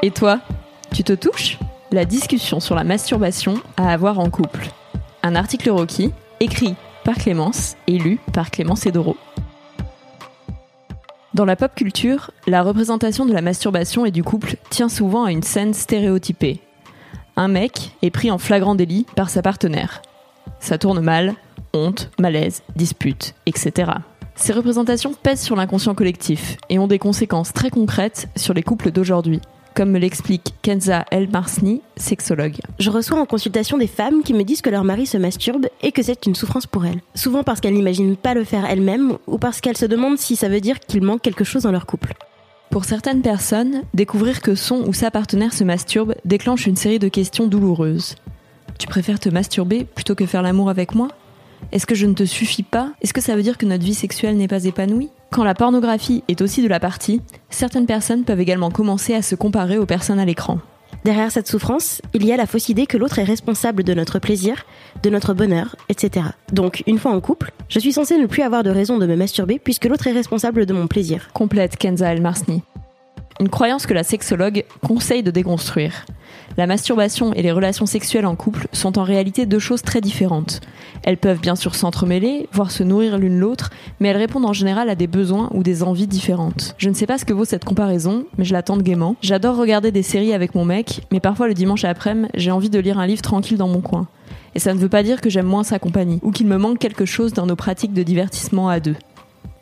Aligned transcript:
Et 0.00 0.12
toi, 0.12 0.38
tu 0.92 1.02
te 1.02 1.12
touches 1.12 1.58
La 1.90 2.04
discussion 2.04 2.60
sur 2.60 2.76
la 2.76 2.84
masturbation 2.84 3.54
à 3.76 3.92
avoir 3.92 4.20
en 4.20 4.30
couple. 4.30 4.68
Un 5.24 5.34
article 5.34 5.70
Rocky, 5.70 6.12
écrit 6.38 6.76
par 7.04 7.16
Clémence 7.16 7.74
et 7.88 7.98
lu 7.98 8.20
par 8.32 8.52
Clémence 8.52 8.86
Edoro. 8.86 9.16
Dans 11.34 11.44
la 11.44 11.56
pop 11.56 11.74
culture, 11.74 12.30
la 12.46 12.62
représentation 12.62 13.26
de 13.26 13.32
la 13.32 13.42
masturbation 13.42 14.06
et 14.06 14.12
du 14.12 14.22
couple 14.22 14.54
tient 14.70 14.88
souvent 14.88 15.24
à 15.24 15.32
une 15.32 15.42
scène 15.42 15.74
stéréotypée. 15.74 16.60
Un 17.36 17.48
mec 17.48 17.90
est 18.02 18.10
pris 18.10 18.30
en 18.30 18.38
flagrant 18.38 18.76
délit 18.76 19.04
par 19.16 19.30
sa 19.30 19.42
partenaire. 19.42 20.02
Ça 20.60 20.78
tourne 20.78 21.00
mal, 21.00 21.34
honte, 21.72 22.10
malaise, 22.20 22.62
dispute, 22.76 23.34
etc. 23.46 23.92
Ces 24.36 24.52
représentations 24.52 25.14
pèsent 25.14 25.42
sur 25.42 25.56
l'inconscient 25.56 25.96
collectif 25.96 26.56
et 26.70 26.78
ont 26.78 26.86
des 26.86 27.00
conséquences 27.00 27.52
très 27.52 27.70
concrètes 27.70 28.28
sur 28.36 28.54
les 28.54 28.62
couples 28.62 28.92
d'aujourd'hui, 28.92 29.40
comme 29.78 29.92
me 29.92 30.00
l'explique 30.00 30.54
Kenza 30.60 31.04
El-Marsni, 31.12 31.82
sexologue. 31.96 32.56
Je 32.80 32.90
reçois 32.90 33.20
en 33.20 33.26
consultation 33.26 33.78
des 33.78 33.86
femmes 33.86 34.24
qui 34.24 34.34
me 34.34 34.42
disent 34.42 34.60
que 34.60 34.70
leur 34.70 34.82
mari 34.82 35.06
se 35.06 35.16
masturbe 35.16 35.68
et 35.82 35.92
que 35.92 36.02
c'est 36.02 36.26
une 36.26 36.34
souffrance 36.34 36.66
pour 36.66 36.84
elles. 36.84 37.00
Souvent 37.14 37.44
parce 37.44 37.60
qu'elles 37.60 37.74
n'imaginent 37.74 38.16
pas 38.16 38.34
le 38.34 38.42
faire 38.42 38.64
elles-mêmes 38.64 39.18
ou 39.28 39.38
parce 39.38 39.60
qu'elles 39.60 39.76
se 39.76 39.86
demandent 39.86 40.18
si 40.18 40.34
ça 40.34 40.48
veut 40.48 40.60
dire 40.60 40.80
qu'il 40.80 41.00
manque 41.00 41.22
quelque 41.22 41.44
chose 41.44 41.62
dans 41.62 41.70
leur 41.70 41.86
couple. 41.86 42.14
Pour 42.70 42.86
certaines 42.86 43.22
personnes, 43.22 43.82
découvrir 43.94 44.40
que 44.40 44.56
son 44.56 44.82
ou 44.84 44.92
sa 44.92 45.12
partenaire 45.12 45.52
se 45.52 45.62
masturbe 45.62 46.16
déclenche 46.24 46.66
une 46.66 46.74
série 46.74 46.98
de 46.98 47.06
questions 47.06 47.46
douloureuses. 47.46 48.16
Tu 48.80 48.88
préfères 48.88 49.20
te 49.20 49.28
masturber 49.28 49.84
plutôt 49.84 50.16
que 50.16 50.26
faire 50.26 50.42
l'amour 50.42 50.70
avec 50.70 50.96
moi? 50.96 51.06
Est-ce 51.70 51.86
que 51.86 51.94
je 51.94 52.06
ne 52.06 52.14
te 52.14 52.24
suffis 52.24 52.64
pas? 52.64 52.94
Est-ce 53.00 53.12
que 53.12 53.20
ça 53.20 53.36
veut 53.36 53.42
dire 53.42 53.58
que 53.58 53.66
notre 53.66 53.84
vie 53.84 53.94
sexuelle 53.94 54.38
n'est 54.38 54.48
pas 54.48 54.64
épanouie? 54.64 55.10
Quand 55.30 55.44
la 55.44 55.54
pornographie 55.54 56.24
est 56.28 56.40
aussi 56.40 56.62
de 56.62 56.68
la 56.68 56.80
partie, 56.80 57.20
certaines 57.50 57.86
personnes 57.86 58.24
peuvent 58.24 58.40
également 58.40 58.70
commencer 58.70 59.14
à 59.14 59.22
se 59.22 59.34
comparer 59.34 59.76
aux 59.76 59.86
personnes 59.86 60.18
à 60.18 60.24
l'écran. 60.24 60.58
Derrière 61.04 61.30
cette 61.30 61.46
souffrance, 61.46 62.00
il 62.14 62.24
y 62.24 62.32
a 62.32 62.36
la 62.36 62.46
fausse 62.46 62.70
idée 62.70 62.86
que 62.86 62.96
l'autre 62.96 63.18
est 63.18 63.24
responsable 63.24 63.84
de 63.84 63.94
notre 63.94 64.18
plaisir, 64.18 64.64
de 65.02 65.10
notre 65.10 65.34
bonheur, 65.34 65.76
etc. 65.90 66.26
Donc, 66.52 66.82
une 66.86 66.98
fois 66.98 67.12
en 67.12 67.20
couple, 67.20 67.52
je 67.68 67.78
suis 67.78 67.92
censée 67.92 68.18
ne 68.18 68.26
plus 68.26 68.42
avoir 68.42 68.62
de 68.62 68.70
raison 68.70 68.98
de 68.98 69.06
me 69.06 69.16
masturber 69.16 69.58
puisque 69.58 69.84
l'autre 69.84 70.06
est 70.06 70.12
responsable 70.12 70.66
de 70.66 70.72
mon 70.72 70.86
plaisir. 70.86 71.28
Complète 71.34 71.76
Kenza 71.76 72.12
El-Marsni. 72.12 72.62
Une 73.40 73.48
croyance 73.48 73.86
que 73.86 73.94
la 73.94 74.02
sexologue 74.02 74.64
conseille 74.84 75.22
de 75.22 75.30
déconstruire. 75.30 76.06
La 76.56 76.66
masturbation 76.66 77.32
et 77.34 77.42
les 77.42 77.52
relations 77.52 77.86
sexuelles 77.86 78.26
en 78.26 78.34
couple 78.34 78.66
sont 78.72 78.98
en 78.98 79.04
réalité 79.04 79.46
deux 79.46 79.60
choses 79.60 79.82
très 79.82 80.00
différentes. 80.00 80.60
Elles 81.04 81.18
peuvent 81.18 81.40
bien 81.40 81.54
sûr 81.54 81.76
s'entremêler, 81.76 82.48
voire 82.52 82.72
se 82.72 82.82
nourrir 82.82 83.16
l'une 83.16 83.38
l'autre, 83.38 83.70
mais 84.00 84.08
elles 84.08 84.16
répondent 84.16 84.44
en 84.44 84.52
général 84.52 84.90
à 84.90 84.96
des 84.96 85.06
besoins 85.06 85.50
ou 85.54 85.62
des 85.62 85.84
envies 85.84 86.08
différentes. 86.08 86.74
Je 86.78 86.88
ne 86.88 86.94
sais 86.94 87.06
pas 87.06 87.16
ce 87.16 87.24
que 87.24 87.32
vaut 87.32 87.44
cette 87.44 87.64
comparaison, 87.64 88.24
mais 88.38 88.44
je 88.44 88.52
la 88.52 88.64
tente 88.64 88.82
gaiement. 88.82 89.14
J'adore 89.22 89.56
regarder 89.56 89.92
des 89.92 90.02
séries 90.02 90.34
avec 90.34 90.56
mon 90.56 90.64
mec, 90.64 91.02
mais 91.12 91.20
parfois 91.20 91.46
le 91.46 91.54
dimanche 91.54 91.84
après-midi, 91.84 92.28
j'ai 92.34 92.50
envie 92.50 92.70
de 92.70 92.78
lire 92.80 92.98
un 92.98 93.06
livre 93.06 93.22
tranquille 93.22 93.56
dans 93.56 93.68
mon 93.68 93.80
coin. 93.80 94.08
Et 94.56 94.58
ça 94.58 94.74
ne 94.74 94.80
veut 94.80 94.88
pas 94.88 95.04
dire 95.04 95.20
que 95.20 95.30
j'aime 95.30 95.46
moins 95.46 95.62
sa 95.62 95.78
compagnie, 95.78 96.18
ou 96.22 96.32
qu'il 96.32 96.48
me 96.48 96.58
manque 96.58 96.80
quelque 96.80 97.04
chose 97.04 97.32
dans 97.32 97.46
nos 97.46 97.54
pratiques 97.54 97.92
de 97.92 98.02
divertissement 98.02 98.68
à 98.68 98.80
deux. 98.80 98.96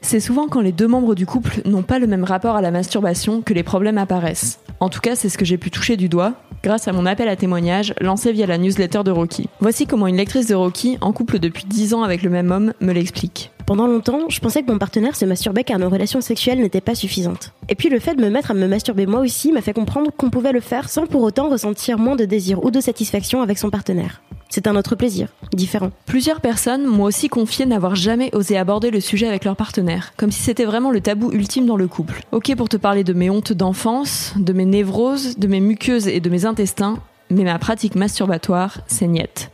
C'est 0.08 0.20
souvent 0.20 0.46
quand 0.46 0.60
les 0.60 0.70
deux 0.70 0.86
membres 0.86 1.16
du 1.16 1.26
couple 1.26 1.62
n'ont 1.64 1.82
pas 1.82 1.98
le 1.98 2.06
même 2.06 2.22
rapport 2.22 2.54
à 2.54 2.60
la 2.60 2.70
masturbation 2.70 3.42
que 3.42 3.52
les 3.52 3.64
problèmes 3.64 3.98
apparaissent. 3.98 4.60
En 4.78 4.88
tout 4.88 5.00
cas, 5.00 5.16
c'est 5.16 5.28
ce 5.28 5.36
que 5.36 5.44
j'ai 5.44 5.58
pu 5.58 5.68
toucher 5.72 5.96
du 5.96 6.08
doigt 6.08 6.34
grâce 6.62 6.86
à 6.86 6.92
mon 6.92 7.06
appel 7.06 7.28
à 7.28 7.34
témoignage 7.34 7.92
lancé 8.00 8.30
via 8.30 8.46
la 8.46 8.56
newsletter 8.56 9.02
de 9.02 9.10
Rocky. 9.10 9.48
Voici 9.58 9.84
comment 9.84 10.06
une 10.06 10.16
lectrice 10.16 10.46
de 10.46 10.54
Rocky, 10.54 10.96
en 11.00 11.12
couple 11.12 11.40
depuis 11.40 11.64
10 11.64 11.92
ans 11.94 12.04
avec 12.04 12.22
le 12.22 12.30
même 12.30 12.52
homme, 12.52 12.72
me 12.80 12.92
l'explique. 12.92 13.50
Pendant 13.66 13.88
longtemps, 13.88 14.28
je 14.28 14.38
pensais 14.38 14.62
que 14.62 14.70
mon 14.70 14.78
partenaire 14.78 15.16
se 15.16 15.24
masturbait 15.24 15.64
car 15.64 15.80
nos 15.80 15.90
relations 15.90 16.20
sexuelles 16.20 16.60
n'étaient 16.60 16.80
pas 16.80 16.94
suffisantes. 16.94 17.52
Et 17.68 17.74
puis 17.74 17.88
le 17.88 17.98
fait 17.98 18.14
de 18.14 18.22
me 18.22 18.30
mettre 18.30 18.52
à 18.52 18.54
me 18.54 18.68
masturber 18.68 19.06
moi 19.06 19.18
aussi 19.18 19.50
m'a 19.50 19.60
fait 19.60 19.72
comprendre 19.72 20.12
qu'on 20.16 20.30
pouvait 20.30 20.52
le 20.52 20.60
faire 20.60 20.88
sans 20.88 21.08
pour 21.08 21.22
autant 21.22 21.48
ressentir 21.48 21.98
moins 21.98 22.14
de 22.14 22.26
désir 22.26 22.64
ou 22.64 22.70
de 22.70 22.78
satisfaction 22.78 23.42
avec 23.42 23.58
son 23.58 23.70
partenaire. 23.70 24.22
C'est 24.48 24.66
un 24.66 24.76
autre 24.76 24.94
plaisir, 24.94 25.28
différent. 25.52 25.90
Plusieurs 26.06 26.40
personnes 26.40 26.86
m'ont 26.86 27.04
aussi 27.04 27.28
confié 27.28 27.66
n'avoir 27.66 27.94
jamais 27.94 28.34
osé 28.34 28.56
aborder 28.56 28.90
le 28.90 29.00
sujet 29.00 29.26
avec 29.26 29.44
leur 29.44 29.56
partenaire, 29.56 30.12
comme 30.16 30.30
si 30.30 30.42
c'était 30.42 30.64
vraiment 30.64 30.90
le 30.90 31.00
tabou 31.00 31.32
ultime 31.32 31.66
dans 31.66 31.76
le 31.76 31.88
couple. 31.88 32.22
Ok 32.32 32.54
pour 32.56 32.68
te 32.68 32.76
parler 32.76 33.04
de 33.04 33.12
mes 33.12 33.28
hontes 33.28 33.52
d'enfance, 33.52 34.34
de 34.36 34.52
mes 34.52 34.64
névroses, 34.64 35.36
de 35.36 35.46
mes 35.46 35.60
muqueuses 35.60 36.08
et 36.08 36.20
de 36.20 36.30
mes 36.30 36.46
intestins, 36.46 36.98
mais 37.30 37.44
ma 37.44 37.58
pratique 37.58 37.96
masturbatoire, 37.96 38.78
c'est 38.86 39.06
niette. 39.06 39.50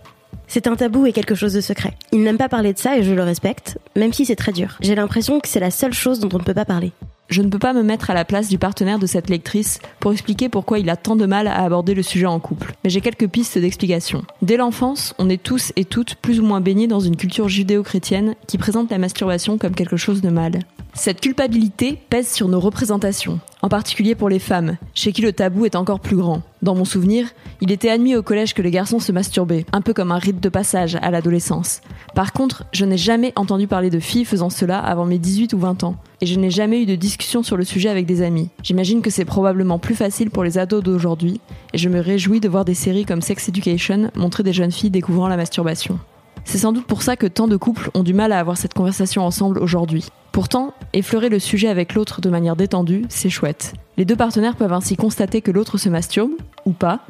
C'est 0.46 0.66
un 0.66 0.76
tabou 0.76 1.06
et 1.06 1.12
quelque 1.12 1.34
chose 1.34 1.54
de 1.54 1.62
secret. 1.62 1.94
Il 2.12 2.22
n'aime 2.22 2.36
pas 2.36 2.50
parler 2.50 2.74
de 2.74 2.78
ça 2.78 2.98
et 2.98 3.02
je 3.02 3.14
le 3.14 3.22
respecte, 3.22 3.78
même 3.96 4.12
si 4.12 4.26
c'est 4.26 4.36
très 4.36 4.52
dur. 4.52 4.76
J'ai 4.80 4.94
l'impression 4.94 5.40
que 5.40 5.48
c'est 5.48 5.60
la 5.60 5.70
seule 5.70 5.94
chose 5.94 6.20
dont 6.20 6.28
on 6.34 6.38
ne 6.38 6.44
peut 6.44 6.52
pas 6.52 6.66
parler. 6.66 6.92
Je 7.32 7.40
ne 7.40 7.48
peux 7.48 7.58
pas 7.58 7.72
me 7.72 7.82
mettre 7.82 8.10
à 8.10 8.14
la 8.14 8.26
place 8.26 8.50
du 8.50 8.58
partenaire 8.58 8.98
de 8.98 9.06
cette 9.06 9.30
lectrice 9.30 9.78
pour 10.00 10.12
expliquer 10.12 10.50
pourquoi 10.50 10.78
il 10.78 10.90
a 10.90 10.98
tant 10.98 11.16
de 11.16 11.24
mal 11.24 11.46
à 11.46 11.64
aborder 11.64 11.94
le 11.94 12.02
sujet 12.02 12.26
en 12.26 12.38
couple. 12.38 12.74
Mais 12.84 12.90
j'ai 12.90 13.00
quelques 13.00 13.26
pistes 13.26 13.56
d'explication. 13.56 14.22
Dès 14.42 14.58
l'enfance, 14.58 15.14
on 15.18 15.30
est 15.30 15.42
tous 15.42 15.72
et 15.76 15.86
toutes 15.86 16.16
plus 16.16 16.40
ou 16.40 16.44
moins 16.44 16.60
baignés 16.60 16.88
dans 16.88 17.00
une 17.00 17.16
culture 17.16 17.48
judéo-chrétienne 17.48 18.34
qui 18.46 18.58
présente 18.58 18.90
la 18.90 18.98
masturbation 18.98 19.56
comme 19.56 19.74
quelque 19.74 19.96
chose 19.96 20.20
de 20.20 20.28
mal. 20.28 20.60
Cette 20.94 21.22
culpabilité 21.22 21.98
pèse 22.10 22.30
sur 22.30 22.48
nos 22.48 22.60
représentations, 22.60 23.40
en 23.62 23.70
particulier 23.70 24.14
pour 24.14 24.28
les 24.28 24.38
femmes, 24.38 24.76
chez 24.94 25.12
qui 25.12 25.22
le 25.22 25.32
tabou 25.32 25.64
est 25.64 25.74
encore 25.74 26.00
plus 26.00 26.16
grand. 26.16 26.42
Dans 26.60 26.74
mon 26.74 26.84
souvenir, 26.84 27.28
il 27.62 27.72
était 27.72 27.88
admis 27.88 28.14
au 28.14 28.22
collège 28.22 28.52
que 28.52 28.60
les 28.60 28.70
garçons 28.70 28.98
se 28.98 29.10
masturbaient, 29.10 29.64
un 29.72 29.80
peu 29.80 29.94
comme 29.94 30.12
un 30.12 30.18
rite 30.18 30.40
de 30.40 30.50
passage 30.50 30.98
à 31.00 31.10
l'adolescence. 31.10 31.80
Par 32.14 32.34
contre, 32.34 32.64
je 32.72 32.84
n'ai 32.84 32.98
jamais 32.98 33.32
entendu 33.36 33.66
parler 33.66 33.88
de 33.88 34.00
filles 34.00 34.26
faisant 34.26 34.50
cela 34.50 34.78
avant 34.78 35.06
mes 35.06 35.18
18 35.18 35.54
ou 35.54 35.58
20 35.58 35.82
ans, 35.84 35.96
et 36.20 36.26
je 36.26 36.38
n'ai 36.38 36.50
jamais 36.50 36.82
eu 36.82 36.86
de 36.86 36.94
discussion 36.94 37.42
sur 37.42 37.56
le 37.56 37.64
sujet 37.64 37.88
avec 37.88 38.04
des 38.04 38.20
amis. 38.20 38.50
J'imagine 38.62 39.00
que 39.00 39.10
c'est 39.10 39.24
probablement 39.24 39.78
plus 39.78 39.94
facile 39.94 40.30
pour 40.30 40.44
les 40.44 40.58
ados 40.58 40.84
d'aujourd'hui, 40.84 41.40
et 41.72 41.78
je 41.78 41.88
me 41.88 42.00
réjouis 42.00 42.40
de 42.40 42.50
voir 42.50 42.66
des 42.66 42.74
séries 42.74 43.06
comme 43.06 43.22
Sex 43.22 43.48
Education 43.48 44.10
montrer 44.14 44.42
des 44.42 44.52
jeunes 44.52 44.72
filles 44.72 44.90
découvrant 44.90 45.28
la 45.28 45.38
masturbation. 45.38 45.98
C'est 46.44 46.58
sans 46.58 46.72
doute 46.72 46.86
pour 46.86 47.00
ça 47.00 47.16
que 47.16 47.26
tant 47.26 47.48
de 47.48 47.56
couples 47.56 47.90
ont 47.94 48.02
du 48.02 48.12
mal 48.12 48.30
à 48.30 48.38
avoir 48.38 48.58
cette 48.58 48.74
conversation 48.74 49.24
ensemble 49.24 49.58
aujourd'hui. 49.58 50.10
Pourtant, 50.32 50.72
effleurer 50.94 51.28
le 51.28 51.38
sujet 51.38 51.68
avec 51.68 51.94
l'autre 51.94 52.22
de 52.22 52.30
manière 52.30 52.56
détendue, 52.56 53.04
c'est 53.10 53.28
chouette. 53.28 53.74
Les 53.98 54.06
deux 54.06 54.16
partenaires 54.16 54.56
peuvent 54.56 54.72
ainsi 54.72 54.96
constater 54.96 55.42
que 55.42 55.50
l'autre 55.50 55.76
se 55.76 55.90
masturbe, 55.90 56.32
ou 56.64 56.72
pas, 56.72 57.00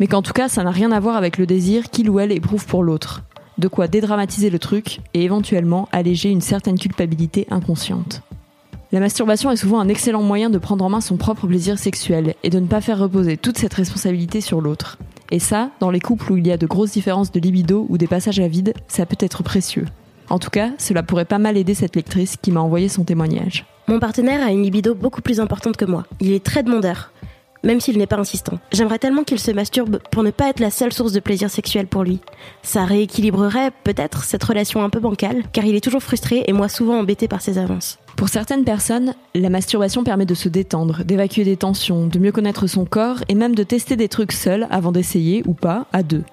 mais 0.00 0.08
qu'en 0.08 0.20
tout 0.20 0.32
cas 0.32 0.48
ça 0.48 0.64
n'a 0.64 0.72
rien 0.72 0.90
à 0.90 0.98
voir 0.98 1.16
avec 1.16 1.38
le 1.38 1.46
désir 1.46 1.90
qu'il 1.90 2.10
ou 2.10 2.18
elle 2.18 2.32
éprouve 2.32 2.66
pour 2.66 2.82
l'autre. 2.82 3.22
De 3.58 3.68
quoi 3.68 3.86
dédramatiser 3.86 4.50
le 4.50 4.58
truc 4.58 5.00
et 5.14 5.22
éventuellement 5.22 5.88
alléger 5.92 6.28
une 6.28 6.40
certaine 6.40 6.76
culpabilité 6.76 7.46
inconsciente. 7.50 8.22
La 8.90 8.98
masturbation 8.98 9.50
est 9.52 9.56
souvent 9.56 9.78
un 9.78 9.88
excellent 9.88 10.22
moyen 10.22 10.50
de 10.50 10.58
prendre 10.58 10.84
en 10.84 10.88
main 10.88 11.00
son 11.00 11.16
propre 11.16 11.46
plaisir 11.46 11.78
sexuel 11.78 12.34
et 12.42 12.50
de 12.50 12.58
ne 12.58 12.66
pas 12.66 12.80
faire 12.80 12.98
reposer 12.98 13.36
toute 13.36 13.58
cette 13.58 13.74
responsabilité 13.74 14.40
sur 14.40 14.60
l'autre. 14.60 14.98
Et 15.30 15.38
ça, 15.38 15.70
dans 15.80 15.90
les 15.90 16.00
couples 16.00 16.32
où 16.32 16.36
il 16.36 16.46
y 16.46 16.52
a 16.52 16.56
de 16.56 16.66
grosses 16.66 16.92
différences 16.92 17.32
de 17.32 17.40
libido 17.40 17.86
ou 17.88 17.96
des 17.96 18.06
passages 18.08 18.40
à 18.40 18.48
vide, 18.48 18.74
ça 18.88 19.06
peut 19.06 19.16
être 19.20 19.42
précieux. 19.42 19.86
En 20.28 20.38
tout 20.38 20.50
cas, 20.50 20.70
cela 20.78 21.02
pourrait 21.02 21.24
pas 21.24 21.38
mal 21.38 21.56
aider 21.56 21.74
cette 21.74 21.96
lectrice 21.96 22.36
qui 22.36 22.50
m'a 22.50 22.60
envoyé 22.60 22.88
son 22.88 23.04
témoignage. 23.04 23.64
Mon 23.88 24.00
partenaire 24.00 24.44
a 24.44 24.50
une 24.50 24.62
libido 24.62 24.94
beaucoup 24.94 25.22
plus 25.22 25.40
importante 25.40 25.76
que 25.76 25.84
moi. 25.84 26.04
Il 26.20 26.32
est 26.32 26.44
très 26.44 26.64
demandeur, 26.64 27.12
même 27.62 27.80
s'il 27.80 27.98
n'est 27.98 28.06
pas 28.06 28.18
insistant. 28.18 28.58
J'aimerais 28.72 28.98
tellement 28.98 29.22
qu'il 29.22 29.38
se 29.38 29.50
masturbe 29.50 29.98
pour 30.10 30.22
ne 30.22 30.30
pas 30.30 30.48
être 30.48 30.60
la 30.60 30.70
seule 30.70 30.92
source 30.92 31.12
de 31.12 31.20
plaisir 31.20 31.50
sexuel 31.50 31.86
pour 31.86 32.02
lui. 32.02 32.20
Ça 32.62 32.84
rééquilibrerait 32.84 33.70
peut-être 33.84 34.24
cette 34.24 34.42
relation 34.42 34.82
un 34.82 34.90
peu 34.90 35.00
bancale, 35.00 35.44
car 35.52 35.64
il 35.64 35.76
est 35.76 35.84
toujours 35.84 36.02
frustré 36.02 36.44
et 36.46 36.52
moi 36.52 36.68
souvent 36.68 36.98
embêté 36.98 37.28
par 37.28 37.42
ses 37.42 37.58
avances. 37.58 37.98
Pour 38.16 38.28
certaines 38.28 38.64
personnes, 38.64 39.14
la 39.34 39.50
masturbation 39.50 40.02
permet 40.02 40.26
de 40.26 40.34
se 40.34 40.48
détendre, 40.48 41.04
d'évacuer 41.04 41.44
des 41.44 41.56
tensions, 41.56 42.06
de 42.06 42.18
mieux 42.18 42.32
connaître 42.32 42.66
son 42.66 42.84
corps 42.84 43.18
et 43.28 43.34
même 43.34 43.54
de 43.54 43.62
tester 43.62 43.94
des 43.96 44.08
trucs 44.08 44.32
seul 44.32 44.66
avant 44.70 44.90
d'essayer 44.90 45.42
ou 45.46 45.52
pas 45.52 45.86
à 45.92 46.02
deux. 46.02 46.24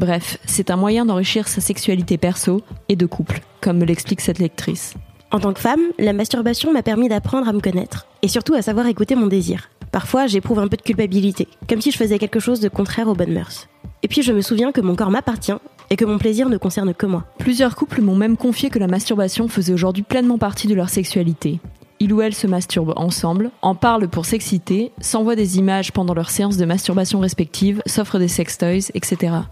Bref, 0.00 0.38
c'est 0.46 0.70
un 0.70 0.76
moyen 0.76 1.04
d'enrichir 1.04 1.46
sa 1.46 1.60
sexualité 1.60 2.16
perso 2.16 2.62
et 2.88 2.96
de 2.96 3.04
couple, 3.04 3.42
comme 3.60 3.76
me 3.76 3.84
l'explique 3.84 4.22
cette 4.22 4.38
lectrice. 4.38 4.94
En 5.30 5.40
tant 5.40 5.52
que 5.52 5.60
femme, 5.60 5.82
la 5.98 6.14
masturbation 6.14 6.72
m'a 6.72 6.82
permis 6.82 7.10
d'apprendre 7.10 7.46
à 7.46 7.52
me 7.52 7.60
connaître 7.60 8.06
et 8.22 8.28
surtout 8.28 8.54
à 8.54 8.62
savoir 8.62 8.86
écouter 8.86 9.14
mon 9.14 9.26
désir. 9.26 9.68
Parfois, 9.92 10.26
j'éprouve 10.26 10.58
un 10.58 10.68
peu 10.68 10.78
de 10.78 10.82
culpabilité, 10.82 11.48
comme 11.68 11.82
si 11.82 11.90
je 11.90 11.98
faisais 11.98 12.18
quelque 12.18 12.40
chose 12.40 12.60
de 12.60 12.70
contraire 12.70 13.08
aux 13.08 13.14
bonnes 13.14 13.34
mœurs. 13.34 13.68
Et 14.02 14.08
puis 14.08 14.22
je 14.22 14.32
me 14.32 14.40
souviens 14.40 14.72
que 14.72 14.80
mon 14.80 14.96
corps 14.96 15.10
m'appartient 15.10 15.52
et 15.90 15.96
que 15.96 16.06
mon 16.06 16.16
plaisir 16.16 16.48
ne 16.48 16.56
concerne 16.56 16.94
que 16.94 17.04
moi. 17.04 17.26
Plusieurs 17.36 17.76
couples 17.76 18.00
m'ont 18.00 18.16
même 18.16 18.38
confié 18.38 18.70
que 18.70 18.78
la 18.78 18.86
masturbation 18.86 19.48
faisait 19.48 19.74
aujourd'hui 19.74 20.02
pleinement 20.02 20.38
partie 20.38 20.66
de 20.66 20.74
leur 20.74 20.88
sexualité. 20.88 21.60
Il 21.98 22.14
ou 22.14 22.22
elle 22.22 22.34
se 22.34 22.46
masturbent 22.46 22.94
ensemble, 22.96 23.50
en 23.60 23.74
parlent 23.74 24.08
pour 24.08 24.24
s'exciter, 24.24 24.92
s'envoient 25.02 25.36
des 25.36 25.58
images 25.58 25.92
pendant 25.92 26.14
leurs 26.14 26.30
séances 26.30 26.56
de 26.56 26.64
masturbation 26.64 27.20
respectives, 27.20 27.82
s'offrent 27.84 28.18
des 28.18 28.28
sextoys, 28.28 28.90
etc. 28.94 29.42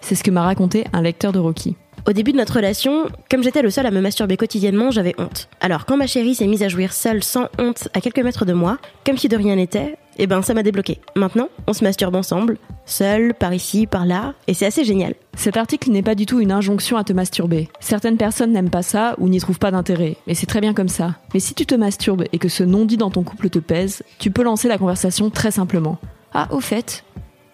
C'est 0.00 0.14
ce 0.14 0.24
que 0.24 0.30
m'a 0.30 0.42
raconté 0.42 0.84
un 0.92 1.02
lecteur 1.02 1.32
de 1.32 1.38
Rocky. 1.38 1.76
Au 2.08 2.12
début 2.12 2.32
de 2.32 2.36
notre 2.36 2.56
relation, 2.56 3.04
comme 3.30 3.44
j'étais 3.44 3.62
le 3.62 3.70
seul 3.70 3.86
à 3.86 3.92
me 3.92 4.00
masturber 4.00 4.36
quotidiennement, 4.36 4.90
j'avais 4.90 5.14
honte. 5.18 5.48
Alors 5.60 5.86
quand 5.86 5.96
ma 5.96 6.08
chérie 6.08 6.34
s'est 6.34 6.48
mise 6.48 6.64
à 6.64 6.68
jouir 6.68 6.92
seule 6.92 7.22
sans 7.22 7.48
honte 7.60 7.88
à 7.94 8.00
quelques 8.00 8.18
mètres 8.18 8.44
de 8.44 8.52
moi, 8.52 8.78
comme 9.06 9.16
si 9.16 9.28
de 9.28 9.36
rien 9.36 9.54
n'était, 9.54 9.96
eh 10.18 10.26
ben 10.26 10.42
ça 10.42 10.52
m'a 10.52 10.64
débloqué. 10.64 10.98
Maintenant, 11.14 11.48
on 11.68 11.72
se 11.72 11.84
masturbe 11.84 12.16
ensemble, 12.16 12.58
seul, 12.86 13.34
par 13.34 13.54
ici, 13.54 13.86
par 13.86 14.04
là, 14.04 14.34
et 14.48 14.54
c'est 14.54 14.66
assez 14.66 14.84
génial. 14.84 15.14
Cet 15.36 15.56
article 15.56 15.90
n'est 15.90 16.02
pas 16.02 16.16
du 16.16 16.26
tout 16.26 16.40
une 16.40 16.50
injonction 16.50 16.96
à 16.96 17.04
te 17.04 17.12
masturber. 17.12 17.68
Certaines 17.78 18.16
personnes 18.16 18.52
n'aiment 18.52 18.68
pas 18.68 18.82
ça 18.82 19.14
ou 19.18 19.28
n'y 19.28 19.38
trouvent 19.38 19.60
pas 19.60 19.70
d'intérêt, 19.70 20.16
et 20.26 20.34
c'est 20.34 20.46
très 20.46 20.60
bien 20.60 20.74
comme 20.74 20.88
ça. 20.88 21.14
Mais 21.34 21.40
si 21.40 21.54
tu 21.54 21.66
te 21.66 21.74
masturbes 21.74 22.24
et 22.32 22.38
que 22.38 22.48
ce 22.48 22.64
non-dit 22.64 22.96
dans 22.96 23.10
ton 23.10 23.22
couple 23.22 23.48
te 23.48 23.60
pèse, 23.60 24.02
tu 24.18 24.32
peux 24.32 24.42
lancer 24.42 24.66
la 24.66 24.78
conversation 24.78 25.30
très 25.30 25.52
simplement. 25.52 25.98
Ah, 26.34 26.48
au 26.50 26.60
fait, 26.60 27.04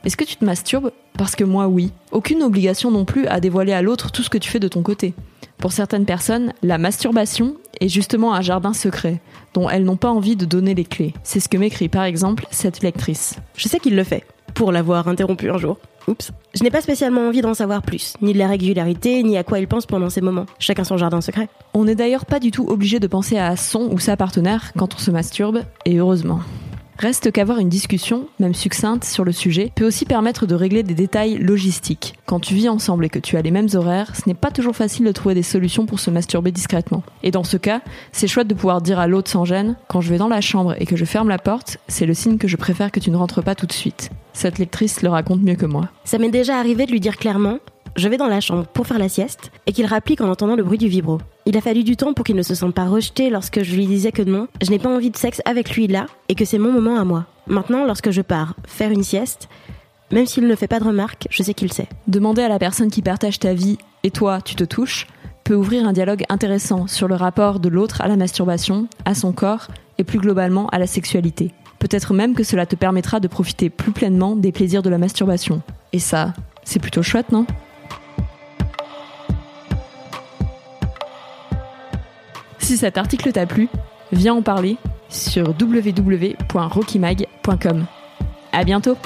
est-ce 0.04 0.16
que 0.16 0.24
tu 0.24 0.36
te 0.36 0.44
masturbes 0.44 0.92
Parce 1.16 1.34
que 1.34 1.44
moi, 1.44 1.66
oui. 1.66 1.92
Aucune 2.12 2.42
obligation 2.42 2.90
non 2.90 3.04
plus 3.04 3.26
à 3.26 3.40
dévoiler 3.40 3.72
à 3.72 3.82
l'autre 3.82 4.12
tout 4.12 4.22
ce 4.22 4.30
que 4.30 4.38
tu 4.38 4.50
fais 4.50 4.60
de 4.60 4.68
ton 4.68 4.82
côté. 4.82 5.14
Pour 5.58 5.72
certaines 5.72 6.04
personnes, 6.04 6.52
la 6.62 6.78
masturbation 6.78 7.56
est 7.80 7.88
justement 7.88 8.32
un 8.32 8.40
jardin 8.40 8.72
secret, 8.72 9.20
dont 9.54 9.68
elles 9.68 9.84
n'ont 9.84 9.96
pas 9.96 10.10
envie 10.10 10.36
de 10.36 10.44
donner 10.44 10.74
les 10.74 10.84
clés. 10.84 11.14
C'est 11.24 11.40
ce 11.40 11.48
que 11.48 11.56
m'écrit 11.56 11.88
par 11.88 12.04
exemple 12.04 12.46
cette 12.50 12.82
lectrice. 12.82 13.36
Je 13.56 13.68
sais 13.68 13.80
qu'il 13.80 13.96
le 13.96 14.04
fait, 14.04 14.24
pour 14.54 14.70
l'avoir 14.70 15.08
interrompu 15.08 15.50
un 15.50 15.58
jour. 15.58 15.78
Oups. 16.06 16.30
Je 16.54 16.62
n'ai 16.62 16.70
pas 16.70 16.80
spécialement 16.80 17.28
envie 17.28 17.42
d'en 17.42 17.54
savoir 17.54 17.82
plus, 17.82 18.14
ni 18.22 18.32
de 18.32 18.38
la 18.38 18.46
régularité, 18.46 19.22
ni 19.24 19.36
à 19.36 19.42
quoi 19.42 19.58
il 19.58 19.68
pense 19.68 19.84
pendant 19.84 20.08
ces 20.08 20.20
moments. 20.20 20.46
Chacun 20.58 20.84
son 20.84 20.96
jardin 20.96 21.20
secret. 21.20 21.48
On 21.74 21.84
n'est 21.84 21.96
d'ailleurs 21.96 22.24
pas 22.24 22.40
du 22.40 22.50
tout 22.50 22.66
obligé 22.68 23.00
de 23.00 23.06
penser 23.08 23.36
à 23.36 23.56
son 23.56 23.90
ou 23.92 23.98
sa 23.98 24.16
partenaire 24.16 24.72
quand 24.76 24.94
on 24.94 24.98
se 24.98 25.10
masturbe, 25.10 25.64
et 25.84 25.96
heureusement. 25.98 26.40
Reste 26.98 27.30
qu'avoir 27.30 27.60
une 27.60 27.68
discussion, 27.68 28.26
même 28.40 28.54
succincte, 28.54 29.04
sur 29.04 29.24
le 29.24 29.30
sujet 29.30 29.70
peut 29.72 29.86
aussi 29.86 30.04
permettre 30.04 30.46
de 30.46 30.56
régler 30.56 30.82
des 30.82 30.94
détails 30.94 31.38
logistiques. 31.38 32.18
Quand 32.26 32.40
tu 32.40 32.54
vis 32.54 32.68
ensemble 32.68 33.04
et 33.04 33.08
que 33.08 33.20
tu 33.20 33.36
as 33.36 33.42
les 33.42 33.52
mêmes 33.52 33.68
horaires, 33.74 34.16
ce 34.16 34.22
n'est 34.26 34.34
pas 34.34 34.50
toujours 34.50 34.74
facile 34.74 35.06
de 35.06 35.12
trouver 35.12 35.36
des 35.36 35.44
solutions 35.44 35.86
pour 35.86 36.00
se 36.00 36.10
masturber 36.10 36.50
discrètement. 36.50 37.04
Et 37.22 37.30
dans 37.30 37.44
ce 37.44 37.56
cas, 37.56 37.82
c'est 38.10 38.26
chouette 38.26 38.48
de 38.48 38.54
pouvoir 38.54 38.82
dire 38.82 38.98
à 38.98 39.06
l'autre 39.06 39.30
sans 39.30 39.44
gêne, 39.44 39.76
quand 39.86 40.00
je 40.00 40.10
vais 40.10 40.18
dans 40.18 40.26
la 40.26 40.40
chambre 40.40 40.74
et 40.80 40.86
que 40.86 40.96
je 40.96 41.04
ferme 41.04 41.28
la 41.28 41.38
porte, 41.38 41.78
c'est 41.86 42.04
le 42.04 42.14
signe 42.14 42.36
que 42.36 42.48
je 42.48 42.56
préfère 42.56 42.90
que 42.90 42.98
tu 42.98 43.12
ne 43.12 43.16
rentres 43.16 43.44
pas 43.44 43.54
tout 43.54 43.66
de 43.66 43.72
suite. 43.72 44.10
Cette 44.32 44.58
lectrice 44.58 45.02
le 45.02 45.08
raconte 45.08 45.42
mieux 45.42 45.54
que 45.54 45.66
moi. 45.66 45.90
Ça 46.04 46.18
m'est 46.18 46.30
déjà 46.30 46.58
arrivé 46.58 46.84
de 46.86 46.90
lui 46.90 47.00
dire 47.00 47.16
clairement 47.16 47.58
je 47.98 48.08
vais 48.08 48.16
dans 48.16 48.28
la 48.28 48.40
chambre 48.40 48.66
pour 48.66 48.86
faire 48.86 48.98
la 48.98 49.08
sieste 49.08 49.50
et 49.66 49.72
qu'il 49.72 49.86
rapplique 49.86 50.20
en 50.20 50.30
entendant 50.30 50.54
le 50.54 50.62
bruit 50.62 50.78
du 50.78 50.88
vibro. 50.88 51.18
Il 51.46 51.56
a 51.56 51.60
fallu 51.60 51.82
du 51.82 51.96
temps 51.96 52.14
pour 52.14 52.24
qu'il 52.24 52.36
ne 52.36 52.42
se 52.42 52.54
sente 52.54 52.74
pas 52.74 52.86
rejeté 52.86 53.28
lorsque 53.28 53.62
je 53.62 53.74
lui 53.74 53.86
disais 53.86 54.12
que 54.12 54.22
non, 54.22 54.46
je 54.62 54.70
n'ai 54.70 54.78
pas 54.78 54.88
envie 54.88 55.10
de 55.10 55.16
sexe 55.16 55.42
avec 55.44 55.74
lui 55.74 55.88
là 55.88 56.06
et 56.28 56.34
que 56.34 56.44
c'est 56.44 56.58
mon 56.58 56.72
moment 56.72 56.98
à 56.98 57.04
moi. 57.04 57.26
Maintenant, 57.48 57.84
lorsque 57.84 58.10
je 58.10 58.22
pars 58.22 58.54
faire 58.66 58.92
une 58.92 59.02
sieste, 59.02 59.48
même 60.12 60.26
s'il 60.26 60.46
ne 60.46 60.54
fait 60.54 60.68
pas 60.68 60.78
de 60.78 60.84
remarques, 60.84 61.26
je 61.30 61.42
sais 61.42 61.54
qu'il 61.54 61.72
sait. 61.72 61.88
Demander 62.06 62.42
à 62.42 62.48
la 62.48 62.58
personne 62.58 62.90
qui 62.90 63.02
partage 63.02 63.40
ta 63.40 63.52
vie 63.52 63.78
et 64.04 64.10
toi, 64.10 64.40
tu 64.40 64.54
te 64.54 64.64
touches 64.64 65.06
peut 65.42 65.54
ouvrir 65.54 65.88
un 65.88 65.94
dialogue 65.94 66.24
intéressant 66.28 66.86
sur 66.86 67.08
le 67.08 67.14
rapport 67.14 67.58
de 67.58 67.70
l'autre 67.70 68.02
à 68.02 68.06
la 68.06 68.16
masturbation, 68.16 68.86
à 69.06 69.14
son 69.14 69.32
corps 69.32 69.68
et 69.96 70.04
plus 70.04 70.18
globalement 70.18 70.68
à 70.68 70.78
la 70.78 70.86
sexualité. 70.86 71.52
Peut-être 71.78 72.12
même 72.12 72.34
que 72.34 72.44
cela 72.44 72.66
te 72.66 72.76
permettra 72.76 73.18
de 73.18 73.28
profiter 73.28 73.70
plus 73.70 73.92
pleinement 73.92 74.36
des 74.36 74.52
plaisirs 74.52 74.82
de 74.82 74.90
la 74.90 74.98
masturbation. 74.98 75.62
Et 75.94 76.00
ça, 76.00 76.34
c'est 76.64 76.80
plutôt 76.80 77.02
chouette, 77.02 77.32
non? 77.32 77.46
Si 82.68 82.76
cet 82.76 82.98
article 82.98 83.32
t'a 83.32 83.46
plu, 83.46 83.66
viens 84.12 84.34
en 84.34 84.42
parler 84.42 84.76
sur 85.08 85.54
www.rockymag.com. 85.58 87.86
À 88.52 88.62
bientôt! 88.62 88.98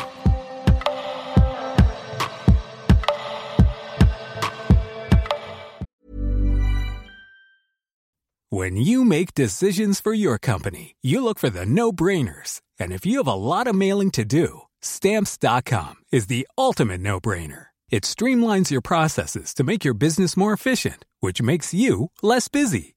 When 8.50 8.76
you 8.76 9.04
make 9.04 9.34
decisions 9.34 10.00
for 10.00 10.12
your 10.12 10.38
company, 10.38 10.96
you 11.00 11.22
look 11.22 11.38
for 11.38 11.48
the 11.48 11.64
no-brainers. 11.64 12.60
And 12.80 12.90
if 12.90 13.06
you 13.06 13.18
have 13.18 13.28
a 13.28 13.34
lot 13.34 13.68
of 13.68 13.76
mailing 13.76 14.10
to 14.10 14.24
do, 14.24 14.62
stamps.com 14.80 16.02
is 16.10 16.26
the 16.26 16.48
ultimate 16.58 17.00
no-brainer. 17.00 17.66
It 17.92 18.02
streamlines 18.02 18.72
your 18.72 18.82
processes 18.82 19.54
to 19.54 19.62
make 19.62 19.84
your 19.84 19.94
business 19.94 20.36
more 20.36 20.52
efficient, 20.52 21.04
which 21.20 21.40
makes 21.40 21.72
you 21.72 22.10
less 22.24 22.48
busy. 22.48 22.96